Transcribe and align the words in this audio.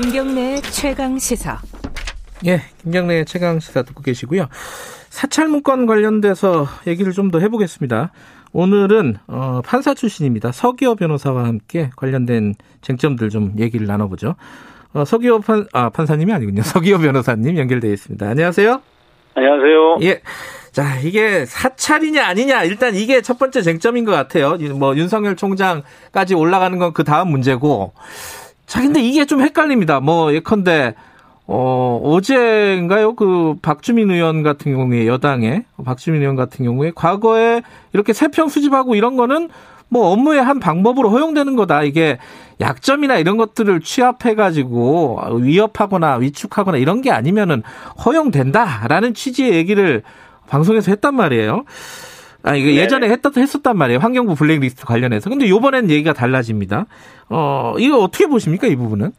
김경래 0.00 0.60
최강 0.60 1.18
시사. 1.18 1.58
예, 2.44 2.60
김경래 2.82 3.24
최강 3.24 3.58
시사 3.60 3.82
듣고 3.82 4.02
계시고요. 4.02 4.46
사찰 5.08 5.48
문건 5.48 5.86
관련돼서 5.86 6.66
얘기를 6.86 7.12
좀 7.12 7.30
더 7.30 7.40
해보겠습니다. 7.40 8.12
오늘은 8.52 9.16
어, 9.26 9.62
판사 9.64 9.94
출신입니다. 9.94 10.52
서기호 10.52 10.96
변호사와 10.96 11.44
함께 11.44 11.88
관련된 11.96 12.56
쟁점들 12.82 13.30
좀 13.30 13.54
얘기를 13.58 13.86
나눠보죠. 13.86 14.34
어, 14.92 15.06
서기호 15.06 15.40
판, 15.40 15.66
아, 15.72 15.88
판사님이 15.88 16.30
아니군요. 16.30 16.60
서기호 16.76 16.98
변호사님 16.98 17.56
연결되어 17.56 17.90
있습니다. 17.90 18.28
안녕하세요. 18.28 18.82
안녕하세요. 19.34 19.98
예. 20.02 20.20
자, 20.72 21.00
이게 21.00 21.46
사찰이냐 21.46 22.22
아니냐 22.26 22.64
일단 22.64 22.94
이게 22.94 23.22
첫 23.22 23.38
번째 23.38 23.62
쟁점인 23.62 24.04
것 24.04 24.12
같아요. 24.12 24.58
뭐 24.74 24.94
윤석열 24.94 25.36
총장까지 25.36 26.34
올라가는 26.34 26.76
건 26.78 26.92
그 26.92 27.02
다음 27.02 27.30
문제고. 27.30 27.94
자, 28.66 28.82
근데 28.82 29.00
이게 29.00 29.24
좀 29.24 29.40
헷갈립니다. 29.40 30.00
뭐 30.00 30.32
예컨대 30.32 30.94
어, 31.46 32.00
어제인가요? 32.02 33.14
그 33.14 33.54
박주민 33.62 34.10
의원 34.10 34.42
같은 34.42 34.74
경우에 34.74 35.06
여당의 35.06 35.64
박주민 35.84 36.20
의원 36.20 36.34
같은 36.34 36.64
경우에 36.64 36.90
과거에 36.94 37.62
이렇게 37.92 38.12
세평 38.12 38.48
수집하고 38.48 38.96
이런 38.96 39.16
거는 39.16 39.48
뭐 39.88 40.08
업무의 40.08 40.42
한 40.42 40.58
방법으로 40.58 41.10
허용되는 41.10 41.54
거다. 41.54 41.84
이게 41.84 42.18
약점이나 42.60 43.18
이런 43.18 43.36
것들을 43.36 43.80
취합해 43.80 44.34
가지고 44.34 45.20
위협하거나 45.40 46.16
위축하거나 46.16 46.78
이런 46.78 47.02
게 47.02 47.12
아니면은 47.12 47.62
허용된다라는 48.04 49.14
취지의 49.14 49.52
얘기를 49.52 50.02
방송에서 50.48 50.90
했단 50.90 51.14
말이에요. 51.14 51.64
아, 52.46 52.54
이거 52.54 52.68
네. 52.68 52.76
예전에 52.76 53.08
했다, 53.08 53.30
했었단 53.36 53.76
말이에요. 53.76 53.98
환경부 53.98 54.36
블랙리스트 54.36 54.86
관련해서. 54.86 55.28
근데 55.28 55.48
요번엔 55.48 55.90
얘기가 55.90 56.12
달라집니다. 56.12 56.86
어, 57.28 57.74
이거 57.78 57.98
어떻게 57.98 58.26
보십니까, 58.26 58.68
이 58.68 58.76
부분은? 58.76 59.10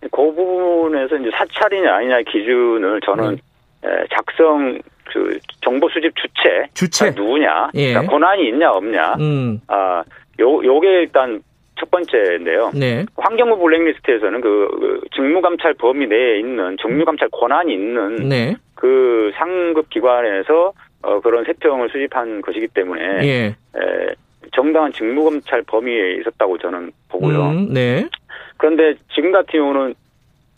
그 0.00 0.08
부분에서 0.10 1.16
이제 1.16 1.30
사찰이냐 1.32 1.94
아니냐 1.94 2.22
기준을 2.22 3.00
저는 3.04 3.38
네. 3.82 3.88
작성 4.12 4.80
그 5.04 5.38
정보 5.60 5.88
수집 5.88 6.12
주체, 6.16 6.68
주체 6.74 7.10
누구냐, 7.10 7.70
예. 7.74 7.92
그러니까 7.92 8.12
권한이 8.12 8.48
있냐 8.48 8.70
없냐, 8.72 9.14
음. 9.20 9.60
아, 9.68 10.02
요 10.40 10.64
요게 10.64 10.88
일단 10.88 11.40
첫 11.78 11.90
번째인데요. 11.90 12.72
네. 12.74 13.06
환경부 13.16 13.58
블랙리스트에서는 13.58 14.40
그, 14.40 14.68
그 14.80 15.00
직무감찰 15.14 15.74
범위 15.74 16.06
내에 16.06 16.40
있는 16.40 16.76
정무감찰 16.80 17.28
권한이 17.30 17.72
있는 17.72 18.28
네. 18.28 18.56
그 18.74 19.32
상급 19.36 19.88
기관에서 19.88 20.72
어, 21.02 21.20
그런 21.20 21.44
세평을 21.44 21.88
수집한 21.90 22.42
것이기 22.42 22.68
때문에 22.68 23.02
예. 23.24 23.46
에, 23.46 24.14
정당한 24.54 24.92
직무검찰 24.92 25.62
범위에 25.62 26.16
있었다고 26.20 26.58
저는 26.58 26.92
보고요. 27.08 27.50
음, 27.50 27.72
네. 27.72 28.08
그런데 28.56 28.94
지금 29.14 29.30
같은 29.32 29.52
경우는 29.52 29.94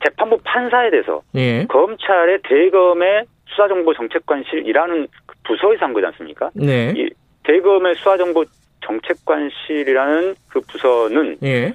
재판부 0.03 0.39
판사에 0.43 0.91
대해서 0.91 1.23
예. 1.35 1.67
검찰의 1.67 2.41
대검의 2.45 3.25
수사정보정책관실이라는 3.49 5.09
그 5.27 5.37
부서에서 5.45 5.85
한 5.85 5.93
거지 5.93 6.07
않습니까? 6.07 6.51
네. 6.55 6.95
이 6.97 7.11
대검의 7.43 7.97
수사정보 7.97 8.45
정책관실이라는 8.81 10.35
그 10.49 10.61
부서는 10.61 11.37
예. 11.43 11.73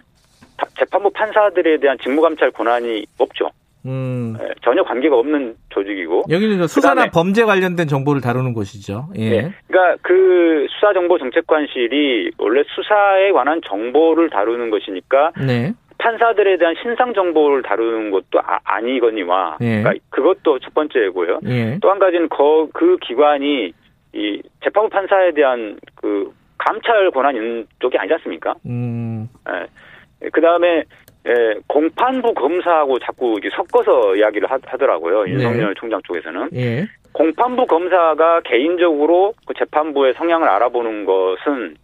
재판부 0.78 1.10
판사들에 1.12 1.78
대한 1.78 1.98
직무감찰 2.02 2.52
권한이 2.52 3.06
없죠. 3.18 3.50
음. 3.86 4.36
예, 4.42 4.54
전혀 4.64 4.84
관계가 4.84 5.16
없는 5.16 5.56
조직이고 5.70 6.24
여기는 6.30 6.68
수사나 6.68 7.08
범죄 7.14 7.44
관련된 7.44 7.88
정보를 7.88 8.22
다루는 8.22 8.54
곳이죠. 8.54 9.08
예. 9.16 9.30
네. 9.30 9.52
그러니까 9.68 9.98
그 10.02 10.68
수사정보정책관실이 10.72 12.32
원래 12.38 12.64
수사에 12.68 13.32
관한 13.32 13.62
정보를 13.66 14.30
다루는 14.30 14.70
것이니까 14.72 15.32
네. 15.46 15.74
판사들에 15.98 16.58
대한 16.58 16.76
신상 16.82 17.14
정보를 17.14 17.64
다루는 17.64 18.12
것도 18.12 18.40
아, 18.44 18.82
니거니와 18.82 19.58
예. 19.62 19.82
그러니까 19.82 20.06
그것도 20.10 20.60
첫 20.60 20.74
번째고요. 20.74 21.40
예. 21.46 21.78
또한 21.82 22.00
가지는 22.00 22.28
그, 22.30 22.68
그 22.74 22.98
기관이 22.98 23.74
이 24.14 24.42
재판부 24.64 24.90
판사에 24.90 25.32
대한 25.32 25.78
그 25.96 26.32
감찰 26.58 27.12
권한 27.12 27.36
있는 27.36 27.68
쪽이 27.80 27.98
아니지 27.98 28.14
않습니까? 28.16 28.56
음. 28.66 29.30
예. 29.50 30.30
그 30.32 30.42
다음에 30.42 30.84
예, 31.28 31.56
공판부 31.68 32.34
검사하고 32.34 33.00
자꾸 33.00 33.40
섞어서 33.52 34.16
이야기를 34.16 34.50
하, 34.50 34.58
더라고요 34.60 35.24
네. 35.24 35.32
윤석열 35.32 35.74
총장 35.76 36.02
쪽에서는. 36.04 36.50
예. 36.56 36.86
공판부 37.14 37.66
검사가 37.66 38.42
개인적으로 38.42 39.34
그 39.48 39.54
재판부의 39.58 40.14
성향을 40.16 40.48
알아보는 40.48 41.06
것은 41.06 41.76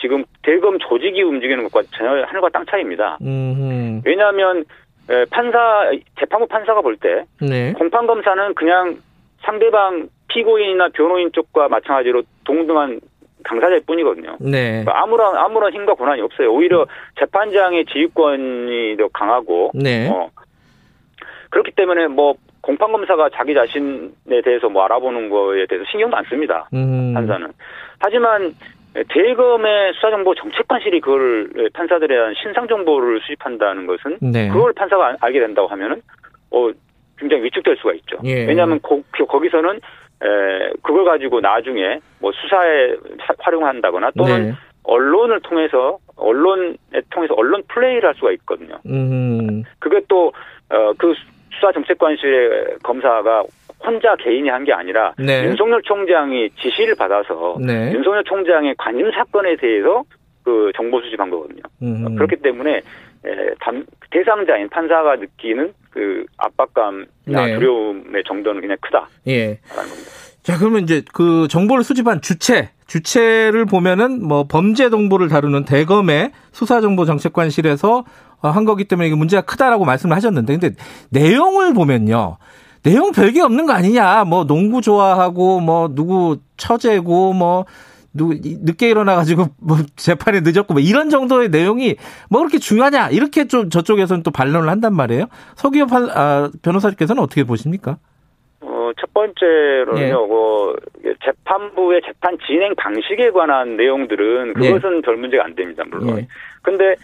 지금 0.00 0.24
대검 0.42 0.78
조직이 0.78 1.22
움직이는 1.22 1.64
것과 1.64 1.82
전혀 1.96 2.24
하늘과 2.24 2.48
땅 2.50 2.64
차이입니다. 2.66 3.18
음흠. 3.20 4.02
왜냐하면 4.04 4.64
예, 5.10 5.24
판사 5.30 5.90
재판부 6.18 6.46
판사가 6.46 6.80
볼때 6.80 7.24
네. 7.40 7.72
공판 7.74 8.06
검사는 8.06 8.54
그냥 8.54 8.96
상대방 9.42 10.08
피고인이나 10.28 10.88
변호인 10.88 11.30
쪽과 11.32 11.68
마찬가지로 11.68 12.22
동등한 12.44 13.00
당사자일 13.46 13.82
뿐이거든요. 13.86 14.36
네. 14.40 14.82
그러니까 14.84 15.02
아무런 15.02 15.36
아무런 15.36 15.72
힘과 15.72 15.94
권한이 15.94 16.20
없어요. 16.20 16.52
오히려 16.52 16.86
재판장의 17.18 17.86
지휘권이 17.86 18.96
더 18.96 19.08
강하고 19.08 19.70
네. 19.74 20.08
어, 20.08 20.28
그렇기 21.50 21.72
때문에 21.72 22.08
뭐 22.08 22.34
공판 22.60 22.90
검사가 22.90 23.30
자기 23.34 23.54
자신에 23.54 24.42
대해서 24.44 24.68
뭐 24.68 24.84
알아보는 24.84 25.30
거에 25.30 25.66
대해서 25.66 25.88
신경도 25.90 26.16
안 26.16 26.24
씁니다. 26.24 26.68
음. 26.74 27.14
판사는. 27.14 27.46
하지만 28.00 28.54
대검의 29.08 29.92
수사정보 29.94 30.34
정책관실이 30.34 31.00
그걸 31.00 31.50
판사들에 31.72 32.08
대한 32.08 32.34
신상 32.42 32.66
정보를 32.66 33.20
수집한다는 33.20 33.86
것은 33.86 34.18
네. 34.20 34.48
그걸 34.48 34.72
판사가 34.72 35.16
알게 35.20 35.38
된다고 35.38 35.68
하면은 35.68 36.02
어 36.50 36.70
굉장히 37.18 37.44
위축될 37.44 37.76
수가 37.76 37.92
있죠. 37.94 38.18
예. 38.24 38.46
왜냐하면 38.46 38.80
거, 38.82 39.00
거기서는 39.26 39.80
에, 40.22 40.70
그걸 40.82 41.04
가지고 41.04 41.40
나중에 41.40 41.98
뭐 42.20 42.32
수사에 42.32 42.94
활용한다거나 43.38 44.10
또는 44.16 44.46
네. 44.48 44.52
언론을 44.84 45.40
통해서 45.40 45.98
언론에 46.16 46.74
통해서 47.10 47.34
언론 47.36 47.62
플레이를 47.68 48.08
할 48.08 48.14
수가 48.14 48.32
있거든요. 48.32 48.78
음. 48.86 49.62
그게 49.78 50.00
또 50.08 50.32
어, 50.70 50.92
그 50.96 51.12
수사 51.52 51.72
정책관실의 51.72 52.76
검사가 52.82 53.44
혼자 53.84 54.16
개인이 54.16 54.48
한 54.48 54.64
게 54.64 54.72
아니라 54.72 55.12
네. 55.18 55.44
윤석열 55.44 55.82
총장이 55.82 56.50
지시를 56.50 56.94
받아서 56.96 57.56
네. 57.60 57.92
윤석열 57.92 58.24
총장의 58.24 58.74
관심 58.78 59.10
사건에 59.12 59.56
대해서 59.56 60.02
그 60.42 60.70
정보 60.76 61.00
수집한 61.00 61.28
거거든요. 61.30 61.62
음. 61.82 62.14
그렇기 62.16 62.36
때문에 62.36 62.80
에, 63.26 63.54
대상자인 64.10 64.68
판사가 64.68 65.16
느끼는 65.16 65.74
그 65.90 66.24
압박감이나 66.36 67.46
네. 67.46 67.54
두려움의 67.54 68.22
정도는 68.26 68.60
그냥 68.60 68.76
크다. 68.80 69.08
예. 69.26 69.58
자, 70.42 70.58
그러면 70.58 70.84
이제 70.84 71.02
그 71.12 71.48
정보를 71.48 71.82
수집한 71.82 72.20
주체, 72.20 72.70
주체를 72.86 73.64
보면은 73.64 74.24
뭐 74.24 74.44
범죄 74.46 74.90
정보를 74.90 75.28
다루는 75.28 75.64
대검의 75.64 76.30
수사정보정책관실에서 76.52 78.04
한 78.42 78.64
거기 78.64 78.84
때문에 78.84 79.08
이게 79.08 79.16
문제가 79.16 79.42
크다라고 79.42 79.84
말씀을 79.84 80.14
하셨는데, 80.14 80.58
근데 80.58 80.76
내용을 81.10 81.74
보면요. 81.74 82.36
내용 82.84 83.10
별게 83.10 83.40
없는 83.40 83.66
거 83.66 83.72
아니냐. 83.72 84.22
뭐 84.24 84.46
농구 84.46 84.80
좋아하고 84.80 85.58
뭐 85.58 85.92
누구 85.92 86.38
처제고 86.56 87.32
뭐 87.32 87.64
누구 88.16 88.34
늦게 88.42 88.88
일어나가지고 88.88 89.46
뭐 89.60 89.78
재판이 89.96 90.40
늦었고 90.42 90.74
뭐 90.74 90.80
이런 90.80 91.10
정도의 91.10 91.48
내용이 91.50 91.96
뭐 92.30 92.40
그렇게 92.40 92.58
중요하냐 92.58 93.10
이렇게 93.10 93.46
좀 93.46 93.70
저쪽에서는 93.70 94.22
또 94.22 94.30
반론을 94.30 94.68
한단 94.68 94.94
말이에요. 94.94 95.26
서기호 95.54 95.86
판, 95.86 96.08
아, 96.10 96.50
변호사님께서는 96.62 97.22
어떻게 97.22 97.44
보십니까? 97.44 97.98
어, 98.60 98.90
첫 98.98 99.12
번째로는요, 99.12 100.04
예. 100.04 100.10
그 100.12 101.14
재판부의 101.24 102.00
재판 102.04 102.36
진행 102.46 102.74
방식에 102.74 103.30
관한 103.30 103.76
내용들은 103.76 104.54
예. 104.62 104.68
그것은 104.68 104.98
예. 104.98 105.00
별 105.02 105.16
문제가 105.16 105.44
안 105.44 105.54
됩니다, 105.54 105.84
물론. 105.88 106.18
예. 106.18 106.26
근데 106.62 106.94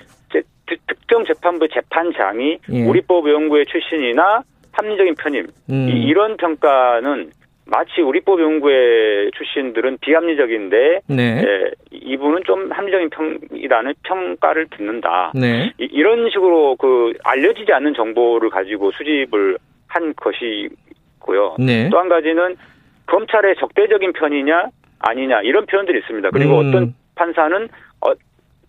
특정 0.87 1.25
재판부 1.25 1.69
재판장이 1.69 2.59
예. 2.71 2.85
우리법 2.85 3.29
연구회 3.29 3.65
출신이나 3.67 4.43
합리적인 4.73 5.15
편임 5.17 5.47
음. 5.71 5.89
이런 5.89 6.37
평가는 6.37 7.31
마치 7.73 8.03
우리법 8.03 8.39
연구회 8.39 9.31
출신들은 9.35 9.97
비합리적인데 10.03 11.01
네. 11.07 11.43
예, 11.43 11.71
이분은 11.91 12.43
좀 12.45 12.71
합리적인 12.71 13.09
평이라는 13.09 13.95
평가를 14.03 14.67
듣는다. 14.77 15.33
네. 15.35 15.73
이, 15.79 16.03
런 16.03 16.29
식으로 16.29 16.77
그 16.77 17.15
알려지지 17.25 17.73
않는 17.73 17.95
정보를 17.95 18.51
가지고 18.51 18.93
수집을 18.93 19.57
한 19.89 20.13
것이고요. 20.15 21.57
네. 21.61 21.89
또한 21.91 22.11
가지는 22.11 22.57
검찰의 23.07 23.57
적대적인 23.59 24.13
편이냐 24.13 24.67
아니냐 24.99 25.41
이런 25.41 25.65
표현들이 25.65 25.99
있습니다. 26.01 26.29
그리고 26.31 26.61
음. 26.61 26.69
어떤 26.69 26.95
판사는 27.15 27.69
어, 28.03 28.13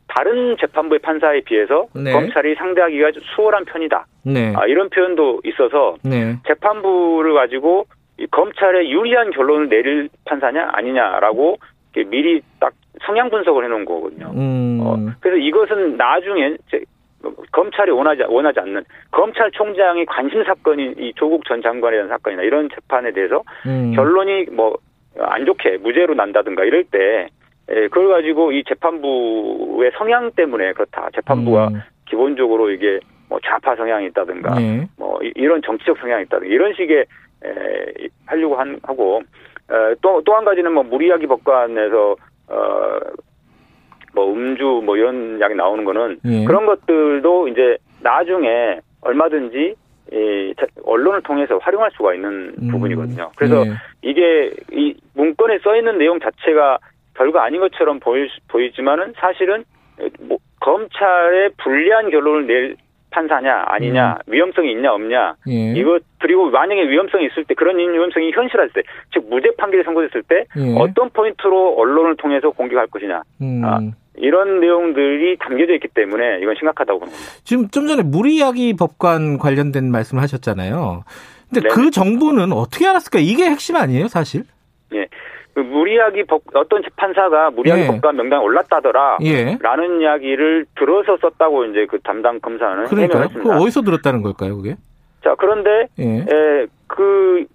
다른 0.07 0.55
재판부의 0.61 0.99
판사에 0.99 1.41
비해서 1.41 1.87
네. 1.93 2.13
검찰이 2.13 2.55
상대하기가 2.55 3.11
수월한 3.35 3.65
편이다. 3.65 4.05
네. 4.23 4.53
아, 4.55 4.65
이런 4.65 4.89
표현도 4.89 5.41
있어서 5.43 5.97
네. 6.03 6.37
재판부를 6.47 7.33
가지고 7.33 7.85
검찰에 8.31 8.89
유리한 8.89 9.31
결론을 9.31 9.69
내릴 9.69 10.09
판사냐 10.25 10.69
아니냐라고 10.73 11.57
미리 12.07 12.41
딱 12.59 12.73
성향 13.05 13.29
분석을 13.29 13.65
해놓은 13.65 13.85
거거든요. 13.85 14.31
음. 14.35 14.79
어, 14.81 14.97
그래서 15.19 15.37
이것은 15.37 15.97
나중에 15.97 16.55
검찰이 17.51 17.91
원하지 17.91 18.23
원하지 18.27 18.59
않는 18.59 18.83
검찰총장이 19.11 20.05
관심 20.05 20.43
사건인 20.43 20.95
이 20.97 21.13
조국 21.15 21.45
전 21.45 21.61
장관에 21.61 21.95
대한 21.95 22.09
사건이나 22.09 22.43
이런 22.43 22.69
재판에 22.69 23.11
대해서 23.11 23.43
음. 23.65 23.93
결론이 23.95 24.45
뭐 24.51 24.77
안 25.19 25.45
좋게 25.45 25.77
무죄로 25.77 26.15
난다든가 26.15 26.63
이럴 26.63 26.83
때 26.85 27.27
예, 27.69 27.87
그걸 27.87 28.09
가지고 28.09 28.51
이 28.51 28.63
재판부의 28.67 29.91
성향 29.97 30.31
때문에 30.31 30.73
그렇다. 30.73 31.09
재판부가 31.15 31.69
음. 31.69 31.81
기본적으로 32.05 32.69
이게 32.71 32.99
뭐 33.29 33.39
좌파 33.43 33.75
성향이 33.75 34.07
있다든가 34.07 34.55
네. 34.55 34.87
뭐 34.97 35.19
이런 35.35 35.61
정치적 35.61 35.97
성향이 35.97 36.23
있다든가 36.23 36.53
이런 36.53 36.73
식의 36.73 37.05
에, 37.45 38.07
하려고 38.25 38.55
한, 38.55 38.79
하고 38.83 39.21
또또 40.01 40.35
한 40.35 40.45
가지는 40.45 40.73
뭐 40.73 40.83
무리야기 40.83 41.27
법관에서 41.27 42.15
어 42.49 42.99
뭐 44.13 44.31
음주 44.31 44.81
뭐 44.85 44.95
이런 44.95 45.41
약이 45.41 45.55
나오는 45.55 45.83
거는 45.83 46.19
예. 46.25 46.45
그런 46.45 46.65
것들도 46.65 47.47
이제 47.49 47.77
나중에 48.01 48.79
얼마든지 49.01 49.75
이 50.11 50.53
언론을 50.83 51.21
통해서 51.23 51.57
활용할 51.57 51.89
수가 51.97 52.13
있는 52.13 52.53
음. 52.61 52.67
부분이거든요. 52.69 53.31
그래서 53.35 53.65
예. 53.65 53.71
이게 54.01 54.51
이 54.71 54.95
문건에 55.15 55.59
써 55.59 55.75
있는 55.75 55.97
내용 55.97 56.19
자체가 56.19 56.77
별거 57.15 57.39
아닌 57.39 57.59
것처럼 57.61 57.99
보일 57.99 58.29
보이지만은 58.47 59.13
사실은 59.17 59.63
뭐 60.21 60.37
검찰의 60.59 61.51
불리한 61.57 62.11
결론을 62.11 62.47
낼 62.47 62.75
판사냐 63.13 63.65
아니냐 63.67 64.17
음. 64.27 64.33
위험성이 64.33 64.71
있냐 64.71 64.91
없냐 64.93 65.35
예. 65.47 65.73
이거 65.77 65.99
그리고 66.19 66.49
만약에 66.49 66.89
위험성이 66.89 67.27
있을 67.27 67.45
때 67.45 67.53
그런 67.53 67.77
위험성이 67.77 68.31
현실할 68.31 68.69
때 68.69 68.81
즉 69.13 69.25
무죄 69.29 69.49
판결이 69.57 69.83
선고됐을 69.83 70.23
때 70.23 70.45
예. 70.57 70.75
어떤 70.77 71.09
포인트로 71.11 71.75
언론을 71.77 72.15
통해서 72.17 72.49
공격할 72.49 72.87
것이냐 72.87 73.21
음. 73.41 73.61
아, 73.63 73.79
이런 74.17 74.59
내용들이 74.59 75.37
담겨져 75.37 75.73
있기 75.73 75.87
때문에 75.89 76.39
이건 76.41 76.55
심각하다고 76.55 76.99
보는 76.99 77.11
겁니다. 77.13 77.31
지금 77.43 77.67
좀 77.69 77.87
전에 77.87 78.03
무리야기 78.03 78.75
법관 78.75 79.37
관련된 79.37 79.91
말씀을 79.91 80.21
하셨잖아요. 80.23 81.03
근데 81.51 81.67
네. 81.67 81.73
그 81.73 81.91
정보는 81.91 82.51
어떻게 82.51 82.87
알았을까? 82.87 83.19
이게 83.19 83.45
핵심 83.45 83.75
아니에요, 83.75 84.07
사실? 84.07 84.43
예. 84.93 85.07
그 85.53 85.59
무리하기 85.59 86.23
법, 86.23 86.41
어떤 86.53 86.81
재판사가 86.81 87.51
무리하기 87.51 87.83
예. 87.83 87.87
법관 87.87 88.15
명단에 88.15 88.43
올랐다더라. 88.43 89.19
예. 89.23 89.57
라는 89.61 90.01
이야기를 90.01 90.65
들어서 90.75 91.17
썼다고 91.17 91.65
이제 91.65 91.85
그 91.87 91.99
담당 91.99 92.39
검사는 92.39 92.85
그러니까요. 92.85 93.27
그 93.29 93.51
어디서 93.51 93.81
들었다는 93.81 94.23
걸까요, 94.23 94.57
그게? 94.57 94.75
자, 95.23 95.35
그런데 95.37 95.87
예. 95.99 96.25
에, 96.27 96.67
그 96.87 97.45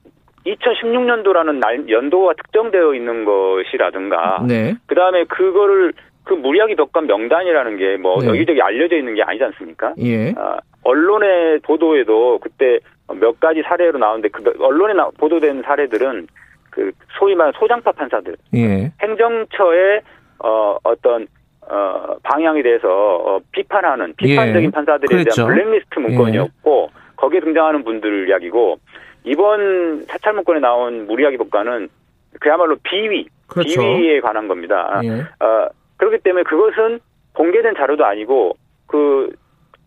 2016년도라는 0.46 1.58
날 1.58 1.88
연도가 1.88 2.34
특정되어 2.34 2.94
있는 2.94 3.24
것이라든가 3.24 4.44
네. 4.46 4.74
그 4.86 4.94
다음에 4.94 5.24
그거를 5.24 5.92
그 6.24 6.34
무리하기 6.34 6.76
법관 6.76 7.06
명단이라는 7.06 7.76
게뭐 7.76 8.22
네. 8.22 8.28
여기저기 8.28 8.62
알려져 8.62 8.96
있는 8.96 9.14
게 9.14 9.22
아니지 9.22 9.44
않습니까? 9.44 9.94
예. 9.98 10.32
아, 10.36 10.58
언론의 10.84 11.60
보도에도 11.60 12.38
그때 12.38 12.78
몇 13.20 13.40
가지 13.40 13.62
사례로 13.62 13.98
나오는데 13.98 14.28
그 14.28 14.42
언론에 14.60 14.94
보도된 15.18 15.62
사례들은 15.62 16.28
그 16.70 16.92
소위 17.18 17.34
말하는 17.34 17.58
소장파 17.58 17.92
판사들, 17.92 18.36
예. 18.54 18.92
행정처의 19.00 20.02
어 20.40 20.76
어떤 20.82 21.26
어 21.62 22.16
방향에 22.22 22.62
대해서 22.62 22.88
어, 22.88 23.40
비판하는 23.52 24.14
비판적인 24.16 24.64
예. 24.64 24.70
판사들에 24.70 25.06
그렇죠. 25.08 25.46
대한 25.46 25.54
블랙리스트 25.54 25.98
문건이었고 25.98 26.90
예. 26.90 26.98
거기에 27.16 27.40
등장하는 27.40 27.84
분들 27.84 28.28
이야기고 28.28 28.78
이번 29.24 30.04
사찰 30.04 30.34
문건에 30.34 30.60
나온 30.60 31.06
무리하기 31.06 31.36
법관은 31.38 31.88
그야말로 32.40 32.76
비위, 32.82 33.26
그렇죠. 33.48 33.80
비위에 33.80 34.20
관한 34.20 34.48
겁니다. 34.48 35.00
예. 35.04 35.22
어 35.44 35.68
그렇기 35.96 36.18
때문에 36.18 36.44
그것은 36.44 37.00
공개된 37.34 37.74
자료도 37.76 38.04
아니고 38.04 38.56
그 38.86 39.32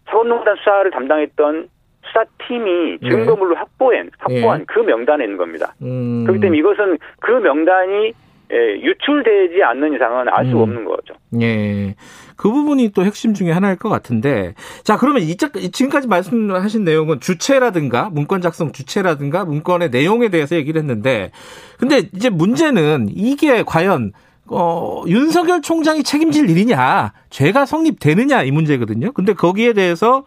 사법농단 0.06 0.57
수사를 0.57 0.92
담당했던 0.92 1.69
수사팀이 2.07 2.98
네. 3.01 3.09
증거물로 3.09 3.56
확보한 3.56 4.09
확보한 4.18 4.59
네. 4.59 4.65
그 4.68 4.80
명단에 4.80 5.24
있는 5.24 5.38
겁니다. 5.38 5.74
음. 5.81 6.24
그렇기 6.25 6.42
때문에 6.42 6.59
이것은 6.59 6.98
그 7.19 7.31
명단이 7.31 8.13
예, 8.53 8.81
유출되지 8.81 9.63
않는 9.63 9.94
이상은 9.95 10.27
알수 10.27 10.51
음. 10.57 10.62
없는 10.62 10.86
거죠. 10.86 11.13
예. 11.42 11.95
그 12.36 12.51
부분이 12.51 12.89
또 12.89 13.06
핵심 13.06 13.33
중에 13.33 13.51
하나일 13.51 13.77
것 13.77 13.88
같은데. 13.88 14.56
자, 14.83 14.98
그러면 14.98 15.21
이, 15.21 15.38
지금까지 15.38 16.07
말씀하신 16.09 16.83
내용은 16.83 17.21
주체라든가, 17.21 18.09
문건 18.12 18.42
작성 18.42 18.74
주체라든가, 18.74 19.45
문건의 19.45 19.89
내용에 19.89 20.30
대해서 20.30 20.57
얘기를 20.57 20.81
했는데, 20.81 21.31
근데 21.77 22.09
이제 22.13 22.30
문제는 22.30 23.07
이게 23.12 23.63
과연, 23.63 24.12
어, 24.47 25.04
윤석열 25.07 25.62
총장이 25.62 26.04
책임질 26.04 26.50
일이냐, 26.50 27.13
죄가 27.30 27.65
성립되느냐, 27.65 28.44
이 28.44 28.51
문제거든요. 28.51 29.13
근데 29.13 29.33
거기에 29.33 29.71
대해서 29.71 30.25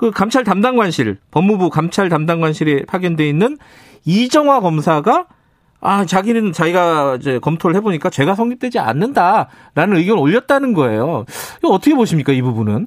그 0.00 0.10
감찰 0.10 0.44
담당관실, 0.44 1.18
법무부 1.30 1.68
감찰 1.68 2.08
담당관실에 2.08 2.86
파견돼 2.88 3.28
있는 3.28 3.58
이정화 4.06 4.60
검사가 4.60 5.26
아, 5.82 6.06
자기는 6.06 6.52
자기가 6.52 7.16
이제 7.16 7.38
검토를 7.38 7.76
해보니까 7.76 8.08
죄가 8.08 8.34
성립되지 8.34 8.78
않는다라는 8.78 9.98
의견을 9.98 10.22
올렸다는 10.22 10.72
거예요. 10.72 11.26
이거 11.58 11.74
어떻게 11.74 11.94
보십니까, 11.94 12.32
이 12.32 12.40
부분은? 12.40 12.86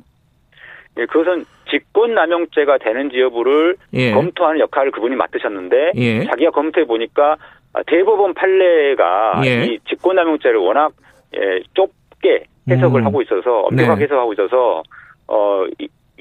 예, 0.98 1.06
그것은 1.06 1.46
직권남용죄가 1.70 2.80
되는지 2.80 3.20
여부를 3.20 3.78
예. 3.94 4.12
검토하는 4.12 4.60
역할을 4.62 4.92
그분이 4.92 5.16
맡으셨는데 5.16 5.92
예. 5.96 6.26
자기가 6.26 6.50
검토해 6.50 6.88
보니까 6.88 7.38
대법원 7.86 8.34
판례가 8.34 9.42
예. 9.46 9.66
이 9.66 9.80
직권남용죄를 9.88 10.58
워낙 10.58 10.94
예, 11.36 11.62
좁게 11.76 12.46
해석을 12.70 13.02
음. 13.02 13.06
하고 13.06 13.22
있어서 13.22 13.62
엄격하게 13.62 14.00
네. 14.00 14.04
해석하고 14.06 14.34
있어서 14.34 14.84
어 15.28 15.66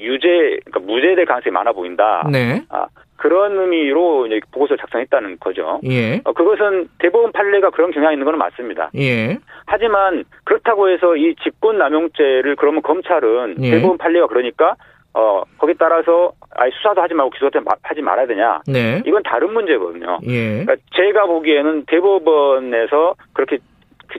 유죄, 0.03 0.59
그러니까 0.65 0.79
무죄될 0.81 1.25
가능성이 1.25 1.53
많아 1.53 1.71
보인다. 1.71 2.27
네. 2.31 2.61
아, 2.69 2.87
그런 3.15 3.57
의미로 3.57 4.27
이제 4.27 4.41
보고서를 4.51 4.77
작성했다는 4.81 5.37
거죠. 5.39 5.79
예. 5.85 6.19
어, 6.25 6.33
그것은 6.33 6.89
대법원 6.99 7.31
판례가 7.31 7.69
그런 7.69 7.91
경향이 7.91 8.15
있는 8.15 8.25
건 8.25 8.37
맞습니다. 8.37 8.91
예. 8.97 9.37
하지만 9.65 10.25
그렇다고 10.43 10.89
해서 10.89 11.15
이 11.15 11.33
직권 11.41 11.77
남용죄를 11.77 12.57
그러면 12.57 12.81
검찰은 12.81 13.55
예. 13.61 13.71
대법원 13.71 13.97
판례가 13.97 14.27
그러니까 14.27 14.75
어 15.13 15.43
거기에 15.57 15.75
따라서 15.79 16.33
아예 16.55 16.71
수사도 16.71 17.01
하지 17.01 17.13
말고 17.13 17.29
기소도 17.29 17.61
하지 17.83 18.01
말아야 18.01 18.27
되냐? 18.27 18.61
네. 18.67 19.01
이건 19.05 19.23
다른 19.23 19.53
문제거든요. 19.53 20.19
예. 20.27 20.63
그러니까 20.63 20.75
제가 20.95 21.27
보기에는 21.27 21.85
대법원에서 21.85 23.15
그렇게 23.31 23.57
그 23.57 23.63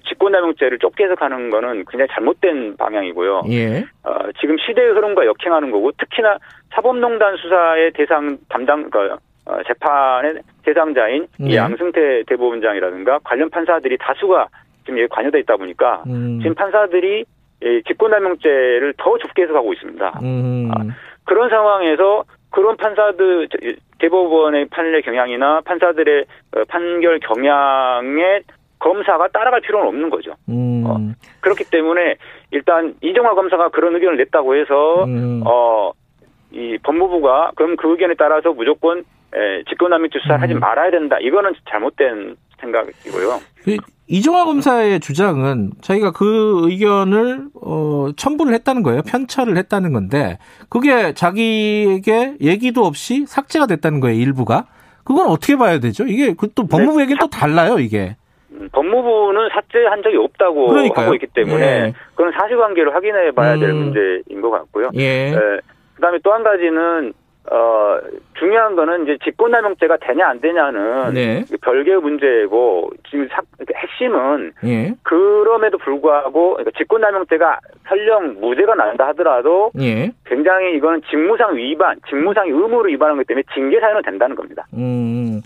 직권남용죄를 0.09 0.79
좁게 0.79 1.05
해석하는 1.05 1.51
거는 1.51 1.85
굉장히 1.89 2.09
잘못된 2.13 2.77
방향이고요. 2.77 3.43
예. 3.51 3.85
어, 4.03 4.33
지금 4.41 4.57
시대의 4.59 4.93
흐름과 4.93 5.27
역행하는 5.27 5.71
거고 5.71 5.93
특히나 5.93 6.39
사법농단 6.75 7.37
수사의 7.37 7.93
대상 7.93 8.39
담당 8.49 8.91
그 8.91 9.17
어, 9.47 9.63
재판의 9.67 10.41
대상자인 10.65 11.27
예. 11.41 11.45
이 11.45 11.57
양승태 11.57 12.25
대법원장이라든가 12.27 13.21
관련 13.25 13.51
판사들이 13.51 13.99
다수가 13.99 14.49
지금 14.85 14.99
여기 14.99 15.09
관여돼 15.09 15.41
있다 15.41 15.57
보니까 15.57 16.03
음. 16.07 16.41
지금 16.41 16.55
판사들이 16.55 17.25
이 17.63 17.83
직권남용죄를 17.87 18.95
더 18.99 19.17
좁게 19.19 19.43
해석하고 19.43 19.73
있습니다. 19.73 20.21
음. 20.23 20.71
아, 20.75 20.85
그런 21.25 21.49
상황에서 21.49 22.25
그런 22.51 22.77
판사들 22.77 23.49
대법원의 23.99 24.67
판례 24.67 25.01
경향이나 25.01 25.63
판사들의 25.65 26.25
어, 26.57 26.65
판결 26.69 27.19
경향에 27.21 28.41
검사가 28.79 29.29
따라갈 29.29 29.61
필요는 29.63 29.89
없는 29.89 30.11
거죠. 30.11 30.35
음. 30.49 30.85
어, 30.87 30.99
그렇기 31.41 31.65
때문에 31.65 32.17
일단 32.51 32.95
이정화 33.01 33.35
검사가 33.35 33.71
그런 33.71 33.95
의견을 33.95 34.17
냈다고 34.19 34.57
해서 34.57 35.05
음. 35.05 35.43
어, 35.47 35.93
이 36.53 36.79
법무부가 36.83 37.53
그럼 37.57 37.77
그 37.77 37.91
의견에 37.91 38.15
따라서 38.19 38.53
무조건 38.53 38.99
에, 39.35 39.65
직권남용죄 39.69 40.19
수사를 40.21 40.39
음. 40.39 40.43
하지 40.43 40.55
말아야 40.55 40.91
된다. 40.91 41.17
이거는 41.21 41.55
잘못된 41.69 42.37
생각이고요. 42.61 43.41
그 43.65 43.77
이정화 44.07 44.45
검사의 44.45 45.01
주장은 45.01 45.73
자기가 45.81 46.13
그 46.13 46.61
의견을 46.65 47.47
어, 47.63 48.09
첨부를 48.17 48.53
했다는 48.55 48.83
거예요. 48.83 49.01
편철을 49.03 49.57
했다는 49.57 49.93
건데 49.93 50.39
그게 50.69 51.15
자기에게 51.15 52.35
얘기도 52.41 52.85
없이 52.85 53.25
삭제가 53.27 53.67
됐다는 53.67 54.01
거예요. 54.01 54.19
일부가. 54.21 54.67
그건 55.05 55.27
어떻게 55.29 55.57
봐야 55.57 55.81
되죠? 55.81 56.05
이게 56.07 56.35
그 56.35 56.49
또 56.55 56.67
법무부 56.67 56.99
네. 56.99 57.03
얘기는 57.05 57.19
또 57.19 57.29
달라요. 57.29 57.79
이게. 57.79 58.17
법무부는 58.73 59.49
삭제한 59.53 60.03
적이 60.03 60.17
없다고 60.19 60.69
그러니까요. 60.69 61.05
하고 61.07 61.15
있기 61.15 61.27
때문에 61.29 61.63
예. 61.63 61.93
그건 62.15 62.33
사실관계를 62.33 62.95
확인해 62.95 63.31
봐야 63.33 63.57
될 63.57 63.71
음. 63.71 63.77
문제인 63.77 64.41
것 64.41 64.51
같고요. 64.51 64.91
예. 64.95 65.33
예. 65.33 65.61
그다음에 65.97 66.19
또 66.23 66.33
한 66.33 66.43
가지는 66.43 67.13
어 67.51 67.99
중요한 68.39 68.75
거는 68.75 69.03
이제 69.05 69.19
직권남용죄가 69.23 69.99
되냐 69.99 70.27
안 70.29 70.41
되냐는 70.41 71.13
네. 71.13 71.45
별개의 71.61 72.01
문제고 72.01 72.91
지금 73.11 73.29
사, 73.29 73.43
핵심은 73.77 74.53
예. 74.65 74.95
그럼에도 75.03 75.77
불구하고 75.77 76.55
그러니까 76.55 76.71
직권남용죄가 76.79 77.59
설령 77.87 78.41
무죄가 78.41 78.75
난다 78.77 79.09
하더라도 79.09 79.71
예. 79.79 80.11
굉장히 80.25 80.75
이거는 80.77 81.03
직무상 81.11 81.55
위반, 81.57 81.97
직무상 82.09 82.47
의무를 82.49 82.91
위반한 82.93 83.19
것 83.19 83.27
때문에 83.27 83.45
징계 83.53 83.79
사유는 83.79 84.03
된다는 84.03 84.35
겁니다. 84.35 84.67
음. 84.73 85.43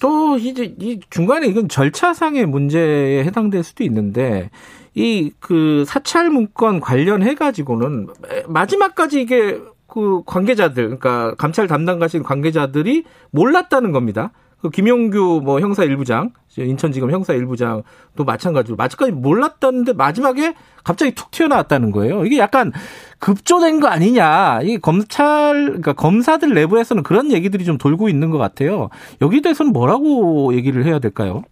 또 0.00 0.36
이제 0.38 0.74
이 0.80 1.00
중간에 1.10 1.46
이건 1.46 1.68
절차상의 1.68 2.46
문제에 2.46 3.24
해당될 3.24 3.62
수도 3.62 3.84
있는데 3.84 4.50
이 4.94 5.30
그 5.40 5.84
사찰 5.86 6.30
문건 6.30 6.80
관련해 6.80 7.34
가지고는 7.34 8.08
마지막까지 8.48 9.20
이게 9.20 9.60
그 9.86 10.22
관계자들 10.24 10.84
그러니까 10.84 11.34
감찰 11.36 11.66
담당 11.66 11.98
가신 11.98 12.22
관계자들이 12.22 13.04
몰랐다는 13.30 13.92
겁니다. 13.92 14.32
그 14.62 14.70
김용규 14.70 15.40
뭐 15.42 15.60
형사 15.60 15.84
일부장, 15.84 16.32
인천지검 16.56 17.10
형사 17.10 17.32
일부장도 17.32 18.24
마찬가지로 18.26 18.76
마지막까지 18.76 19.12
몰랐다는데 19.12 19.94
마지막에 19.94 20.54
갑자기 20.84 21.14
툭 21.14 21.30
튀어나왔다는 21.30 21.90
거예요. 21.90 22.24
이게 22.24 22.38
약간 22.38 22.72
급조된 23.18 23.80
거 23.80 23.88
아니냐. 23.88 24.60
이 24.62 24.78
검찰, 24.78 25.64
그러니까 25.66 25.92
검사들 25.94 26.52
내부에서는 26.52 27.02
그런 27.02 27.32
얘기들이 27.32 27.64
좀 27.64 27.78
돌고 27.78 28.08
있는 28.08 28.30
것 28.30 28.38
같아요. 28.38 28.90
여기 29.22 29.40
대해서는 29.40 29.72
뭐라고 29.72 30.54
얘기를 30.54 30.84
해야 30.84 30.98
될까요? 30.98 31.42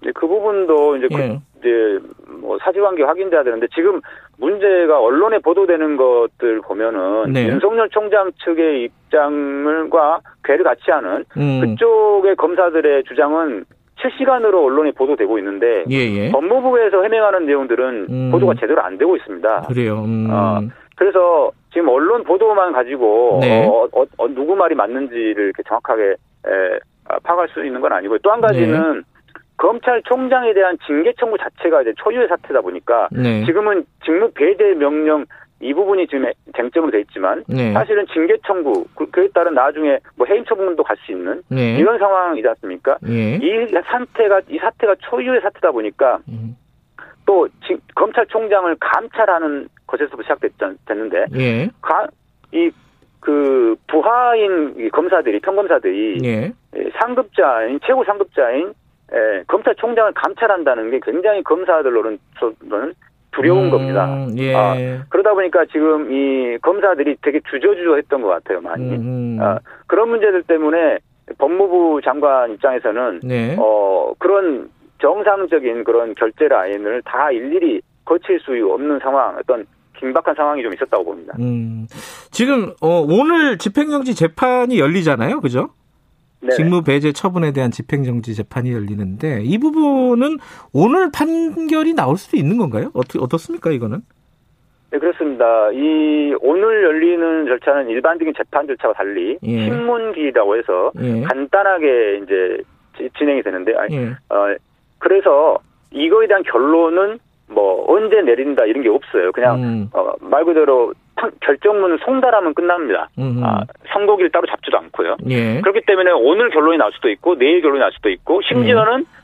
네, 0.00 0.12
그 0.14 0.28
부분도 0.28 0.96
이제, 0.96 1.08
그 1.08 1.20
예. 1.20 1.40
뭐 2.40 2.58
사실관계 2.62 3.02
확인돼야 3.02 3.42
되는데 3.42 3.66
지금 3.74 4.00
문제가 4.38 5.00
언론에 5.00 5.38
보도되는 5.38 5.96
것들 5.96 6.60
보면은 6.62 7.32
네. 7.32 7.46
윤석열 7.48 7.88
총장 7.90 8.30
측의 8.44 8.84
입장과 8.84 10.20
괴를 10.44 10.64
같이 10.64 10.90
하는 10.90 11.24
음. 11.36 11.60
그쪽의 11.60 12.36
검사들의 12.36 13.04
주장은 13.04 13.64
실시간으로 14.00 14.64
언론이 14.64 14.92
보도되고 14.92 15.38
있는데 15.38 15.84
예예. 15.90 16.26
예. 16.26 16.30
법무부에서 16.30 17.02
해명하는 17.02 17.46
내용들은 17.46 18.06
음. 18.08 18.30
보도가 18.30 18.54
제대로 18.60 18.80
안 18.82 18.96
되고 18.96 19.16
있습니다. 19.16 19.62
그래요. 19.62 20.04
음. 20.04 20.28
어, 20.30 20.60
그래서 20.96 21.50
지금 21.72 21.88
언론 21.88 22.24
보도만 22.24 22.72
가지고 22.72 23.38
네. 23.40 23.66
어, 23.66 23.88
어, 23.92 24.04
어, 24.18 24.28
누구 24.28 24.54
말이 24.54 24.74
맞는지를 24.74 25.44
이렇게 25.46 25.62
정확하게 25.64 26.10
에, 26.10 26.78
아, 27.08 27.18
파악할 27.22 27.48
수 27.48 27.64
있는 27.64 27.80
건 27.80 27.92
아니고 27.92 28.18
또한 28.18 28.40
가지는 28.40 28.94
네. 28.94 29.00
검찰총장에 29.58 30.54
대한 30.54 30.78
징계 30.86 31.12
청구 31.18 31.36
자체가 31.36 31.82
이제 31.82 31.92
초유의 31.98 32.28
사태다 32.28 32.60
보니까 32.60 33.08
네. 33.12 33.44
지금은 33.44 33.84
직무 34.04 34.30
배제 34.30 34.74
명령 34.74 35.26
이 35.60 35.74
부분이 35.74 36.06
지금 36.06 36.30
쟁점으로 36.56 36.92
돼 36.92 37.00
있지만 37.00 37.42
네. 37.48 37.72
사실은 37.72 38.06
징계 38.12 38.36
청구 38.46 38.86
그, 38.94 39.10
그에 39.10 39.28
따른 39.34 39.54
나중에 39.54 39.98
뭐 40.14 40.26
해임 40.28 40.44
처분도 40.44 40.84
갈 40.84 40.96
수 41.04 41.12
있는 41.12 41.42
네. 41.48 41.76
이런 41.76 41.98
상황이지 41.98 42.46
않습니까? 42.46 42.98
네. 43.02 43.40
이 43.42 43.66
사태가 43.72 44.42
이 44.48 44.58
사태가 44.58 44.94
초유의 45.00 45.40
사태다 45.40 45.72
보니까 45.72 46.20
음. 46.28 46.56
또 47.26 47.48
지, 47.66 47.76
검찰총장을 47.96 48.74
감찰하는 48.78 49.68
것에서부터 49.86 50.22
시작됐는데 50.22 51.26
예. 51.36 51.68
이그 52.52 53.76
부하인 53.88 54.90
검사들이 54.90 55.40
평검사들이 55.40 56.18
예. 56.24 56.52
상급자인 56.98 57.80
최고 57.84 58.04
상급자인 58.04 58.72
예, 59.12 59.42
검찰총장을 59.46 60.12
감찰한다는 60.12 60.90
게 60.90 61.00
굉장히 61.02 61.42
검사들로는 61.42 62.18
두려운 63.32 63.66
음, 63.66 63.70
겁니다. 63.70 64.26
예. 64.36 64.54
아, 64.54 64.74
그러다 65.08 65.34
보니까 65.34 65.64
지금 65.66 66.12
이 66.12 66.58
검사들이 66.58 67.16
되게 67.22 67.40
주저주저했던 67.50 68.22
것 68.22 68.28
같아요, 68.28 68.60
많이. 68.60 68.84
음. 68.96 69.38
아, 69.40 69.58
그런 69.86 70.08
문제들 70.10 70.42
때문에 70.44 70.98
법무부 71.36 72.00
장관 72.04 72.52
입장에서는 72.52 73.20
네. 73.22 73.56
어 73.58 74.12
그런 74.18 74.70
정상적인 75.00 75.84
그런 75.84 76.14
결제 76.14 76.48
라인을 76.48 77.02
다 77.02 77.30
일일이 77.30 77.80
거칠 78.04 78.40
수 78.40 78.52
없는 78.72 78.98
상황, 79.00 79.36
어떤 79.38 79.66
긴박한 79.98 80.34
상황이 80.34 80.62
좀 80.62 80.72
있었다고 80.72 81.04
봅니다. 81.04 81.34
음, 81.38 81.86
지금 82.30 82.72
어, 82.80 83.04
오늘 83.06 83.58
집행정지 83.58 84.14
재판이 84.14 84.78
열리잖아요, 84.78 85.40
그죠? 85.40 85.70
네 86.40 86.50
직무 86.54 86.82
배제 86.82 87.12
처분에 87.12 87.52
대한 87.52 87.70
집행정지 87.70 88.34
재판이 88.34 88.72
열리는데 88.72 89.42
이 89.42 89.58
부분은 89.58 90.38
오늘 90.72 91.10
판결이 91.12 91.94
나올 91.94 92.16
수도 92.16 92.36
있는 92.36 92.58
건가요? 92.58 92.90
어떻게 92.94 93.18
어떻습니까 93.18 93.70
이거는? 93.70 94.00
네 94.90 94.98
그렇습니다. 94.98 95.70
이 95.72 96.34
오늘 96.40 96.84
열리는 96.84 97.46
절차는 97.46 97.88
일반적인 97.90 98.32
재판 98.36 98.66
절차와 98.66 98.94
달리 98.94 99.36
예. 99.42 99.64
신문기라고 99.64 100.56
해서 100.56 100.92
예. 101.00 101.22
간단하게 101.22 102.20
이제 102.22 102.58
진행이 103.18 103.42
되는데 103.42 103.74
아니, 103.76 103.96
예. 103.96 104.08
어, 104.30 104.54
그래서 104.98 105.58
이거에 105.90 106.26
대한 106.26 106.42
결론은 106.44 107.18
뭐 107.48 107.84
언제 107.88 108.20
내린다 108.22 108.64
이런 108.64 108.82
게 108.82 108.88
없어요. 108.88 109.32
그냥 109.32 109.62
음. 109.62 109.90
어, 109.92 110.12
말 110.20 110.44
그대로 110.44 110.92
결정문을 111.40 111.98
송달하면 112.04 112.54
끝납니다. 112.54 113.08
아, 113.42 113.64
선고기를 113.92 114.30
따로 114.30 114.46
잡지도 114.46 114.78
않고요. 114.78 115.16
예. 115.28 115.60
그렇기 115.60 115.82
때문에 115.86 116.10
오늘 116.12 116.50
결론이 116.50 116.78
날 116.78 116.92
수도 116.92 117.10
있고 117.10 117.36
내일 117.36 117.60
결론이 117.62 117.80
날 117.80 117.92
수도 117.92 118.08
있고 118.10 118.40
심지어는 118.42 119.00
예. 119.00 119.18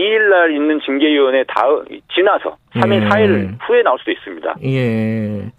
2일 0.00 0.28
날 0.28 0.52
있는 0.52 0.80
징계위원회 0.84 1.44
다 1.44 1.62
지나서 2.14 2.56
3일, 2.74 3.04
예. 3.04 3.08
4일 3.08 3.56
후에 3.60 3.82
나올 3.82 3.98
수도 3.98 4.10
있습니다. 4.10 4.56
예. 4.64 5.52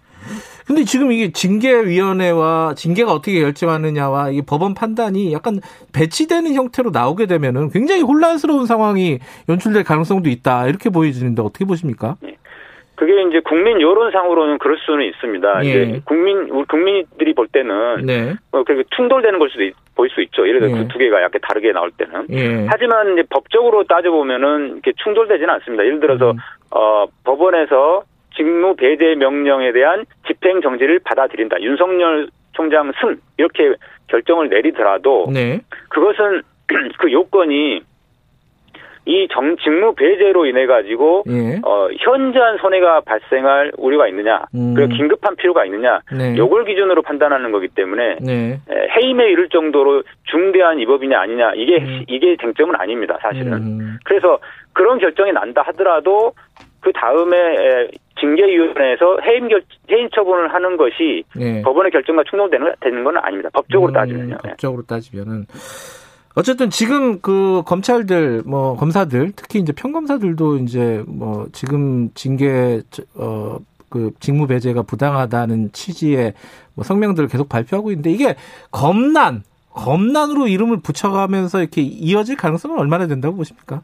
근데 0.66 0.82
지금 0.82 1.12
이게 1.12 1.30
징계위원회와 1.30 2.74
징계가 2.74 3.12
어떻게 3.12 3.40
결정하느냐와 3.40 4.30
이 4.30 4.42
법원 4.42 4.74
판단이 4.74 5.32
약간 5.32 5.60
배치되는 5.92 6.54
형태로 6.54 6.90
나오게 6.90 7.26
되면은 7.26 7.70
굉장히 7.70 8.02
혼란스러운 8.02 8.66
상황이 8.66 9.20
연출될 9.48 9.84
가능성도 9.84 10.28
있다. 10.28 10.66
이렇게 10.66 10.90
보여지는데 10.90 11.40
어떻게 11.42 11.64
보십니까? 11.64 12.16
예. 12.24 12.36
그게 12.96 13.22
이제 13.22 13.40
국민 13.40 13.80
여론상으로는 13.80 14.58
그럴 14.58 14.78
수는 14.78 15.04
있습니다. 15.04 15.64
예. 15.64 15.68
이제 15.68 16.00
국민 16.04 16.48
우리 16.50 16.64
국민들이 16.64 17.34
볼 17.34 17.46
때는 17.46 18.06
네. 18.06 18.34
어, 18.52 18.64
그렇게 18.64 18.84
충돌되는 18.96 19.38
걸 19.38 19.50
수도 19.50 19.62
있, 19.64 19.74
보일 19.94 20.10
수 20.10 20.22
있죠. 20.22 20.48
예를 20.48 20.60
들어 20.60 20.72
예. 20.72 20.82
그두 20.82 20.98
개가 20.98 21.22
약간 21.22 21.40
다르게 21.42 21.72
나올 21.72 21.90
때는. 21.90 22.26
예. 22.30 22.66
하지만 22.68 23.12
이제 23.12 23.22
법적으로 23.28 23.84
따져 23.84 24.10
보면은 24.10 24.72
이렇게 24.72 24.92
충돌되지는 24.96 25.50
않습니다. 25.50 25.84
예를 25.84 26.00
들어서 26.00 26.32
음. 26.32 26.36
어 26.70 27.06
법원에서 27.24 28.04
직무 28.34 28.74
배제 28.76 29.14
명령에 29.14 29.72
대한 29.72 30.06
집행 30.26 30.62
정지를 30.62 31.00
받아들인다. 31.00 31.60
윤석열 31.60 32.28
총장 32.52 32.92
승 33.00 33.16
이렇게 33.36 33.74
결정을 34.08 34.48
내리더라도 34.48 35.26
네. 35.32 35.60
그것은 35.90 36.42
그 36.98 37.12
요건이 37.12 37.82
이 39.06 39.28
정, 39.30 39.56
직무 39.56 39.94
배제로 39.94 40.46
인해 40.46 40.66
가지고 40.66 41.22
예. 41.28 41.60
어, 41.64 41.88
현저한 41.98 42.58
손해가 42.58 43.00
발생할 43.02 43.72
우려가 43.78 44.08
있느냐, 44.08 44.44
음. 44.54 44.74
그리고 44.74 44.92
긴급한 44.94 45.36
필요가 45.36 45.64
있느냐, 45.64 46.00
네. 46.12 46.36
요걸 46.36 46.64
기준으로 46.64 47.02
판단하는 47.02 47.52
거기 47.52 47.68
때문에 47.68 48.16
네. 48.20 48.60
해임에 48.96 49.30
이를 49.30 49.48
정도로 49.48 50.02
중대한 50.24 50.78
위법이냐 50.78 51.20
아니냐 51.20 51.52
이게 51.54 51.78
음. 51.78 52.04
이게 52.08 52.36
쟁점은 52.40 52.74
아닙니다, 52.76 53.16
사실은. 53.22 53.52
음. 53.52 53.98
그래서 54.04 54.40
그런 54.72 54.98
결정이 54.98 55.32
난다 55.32 55.62
하더라도 55.66 56.32
그 56.80 56.92
다음에 56.92 57.88
징계위원회에서 58.20 59.18
해임 59.24 59.48
결 59.48 59.62
해임 59.90 60.08
처분을 60.10 60.52
하는 60.52 60.76
것이 60.76 61.22
예. 61.38 61.62
법원의 61.62 61.92
결정과 61.92 62.24
충돌되는 62.28 62.74
되는 62.80 63.04
건 63.04 63.16
아닙니다. 63.18 63.50
법적으로 63.52 63.92
음, 63.92 63.94
따지면요. 63.94 64.36
법적으로 64.42 64.82
따지면은 64.82 65.44
어쨌든 66.36 66.70
지금 66.70 67.20
그 67.20 67.62
검찰들 67.66 68.44
뭐 68.46 68.76
검사들 68.76 69.32
특히 69.34 69.58
이제 69.58 69.72
평검사들도 69.72 70.58
이제 70.58 71.02
뭐 71.08 71.48
지금 71.52 72.10
징계 72.14 72.82
어 73.16 73.58
그 73.88 74.12
직무 74.20 74.46
배제가 74.46 74.82
부당하다는 74.82 75.70
취지의 75.72 76.34
뭐 76.74 76.84
성명들을 76.84 77.28
계속 77.28 77.48
발표하고 77.48 77.90
있는데 77.92 78.10
이게 78.10 78.36
검난 78.70 79.42
검난으로 79.70 80.48
이름을 80.48 80.80
붙여가면서 80.80 81.60
이렇게 81.60 81.82
이어질 81.82 82.36
가능성은 82.36 82.78
얼마나 82.78 83.06
된다고 83.06 83.36
보십니까? 83.36 83.82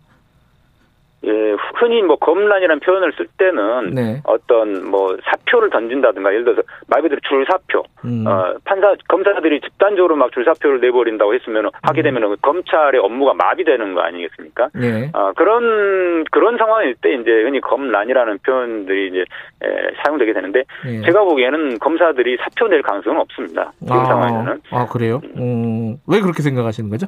예, 1.25 1.57
흔히 1.77 2.03
뭐 2.03 2.17
검란이라는 2.17 2.81
표현을 2.81 3.13
쓸 3.17 3.27
때는 3.39 3.91
네. 3.95 4.21
어떤 4.25 4.85
뭐 4.91 5.17
사표를 5.23 5.71
던진다든가 5.71 6.33
예를 6.33 6.45
들어서 6.45 6.63
말 6.89 7.03
그대로 7.03 7.21
줄사표, 7.29 7.85
음. 8.05 8.25
어, 8.27 8.55
판사 8.65 8.95
검사들이 9.09 9.61
집단적으로 9.61 10.17
막 10.17 10.33
줄사표를 10.33 10.81
내버린다고 10.81 11.35
했으면 11.35 11.71
하게 11.83 12.03
음. 12.03 12.05
되면 12.05 12.37
검찰의 12.43 13.01
업무가 13.01 13.35
마비되는 13.35 13.95
거 13.95 14.01
아니겠습니까? 14.01 14.71
네. 14.75 15.11
어, 15.15 15.33
그런 15.37 16.25
그런 16.33 16.57
상황일 16.59 16.97
때 17.01 17.15
이제 17.15 17.31
흔히 17.31 17.61
검란이라는 17.61 18.39
표현들이 18.45 19.09
이제 19.09 19.21
에, 19.21 19.67
사용되게 20.03 20.33
되는데 20.33 20.65
네. 20.85 21.03
제가 21.03 21.23
보기에는 21.23 21.79
검사들이 21.79 22.37
사표 22.39 22.67
낼 22.67 22.83
가능성은 22.83 23.21
없습니다. 23.21 23.73
지금 23.81 23.97
아, 23.97 24.05
상황에는. 24.07 24.61
아 24.73 24.87
그래요? 24.87 25.21
음, 25.37 25.99
왜 26.09 26.21
그렇게 26.21 26.43
생각하시는 26.43 26.91
거죠? 26.91 27.07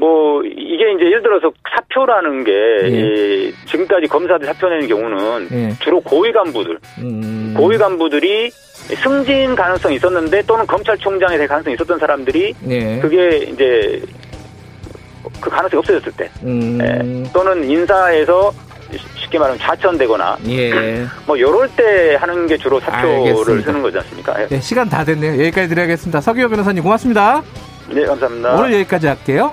뭐 0.00 0.42
이게 0.42 0.92
이제 0.94 1.04
예를 1.04 1.22
들어서 1.22 1.52
사표라는 1.70 2.44
게 2.44 2.52
예. 2.52 3.52
지금까지 3.66 4.06
검사들 4.06 4.46
사표 4.46 4.70
내는 4.70 4.88
경우는 4.88 5.48
예. 5.52 5.74
주로 5.80 6.00
고위 6.00 6.32
간부들, 6.32 6.78
음. 7.00 7.54
고위 7.54 7.76
간부들이 7.76 8.50
승진 8.50 9.54
가능성이 9.54 9.96
있었는데 9.96 10.42
또는 10.46 10.66
검찰총장이 10.66 11.36
될 11.36 11.46
가능성이 11.46 11.74
있었던 11.74 11.98
사람들이 11.98 12.54
예. 12.68 12.98
그게 12.98 13.36
이제 13.52 14.00
그 15.38 15.50
가능성이 15.50 15.78
없어졌을 15.80 16.12
때 16.12 16.30
음. 16.44 16.78
예. 16.80 17.30
또는 17.34 17.62
인사에서 17.62 18.50
쉽게 19.16 19.38
말하면 19.38 19.58
좌천되거나 19.58 20.38
예. 20.48 21.04
뭐 21.26 21.38
요럴 21.38 21.68
때 21.76 22.14
하는 22.14 22.46
게 22.46 22.56
주로 22.56 22.80
사표를 22.80 23.28
알겠습니다. 23.28 23.64
쓰는 23.66 23.82
거지 23.82 23.98
않습니까? 23.98 24.42
예. 24.42 24.46
네, 24.46 24.60
시간 24.60 24.88
다 24.88 25.04
됐네요. 25.04 25.32
여기까지 25.34 25.68
드려야겠습니다. 25.68 26.22
서기호 26.22 26.48
변호사님 26.48 26.82
고맙습니다. 26.82 27.42
네, 27.90 28.06
감사합니다. 28.06 28.54
오늘 28.54 28.72
여기까지 28.72 29.06
할게요. 29.06 29.52